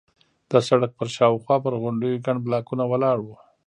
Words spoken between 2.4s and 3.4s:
بلاکونه ولاړ وو.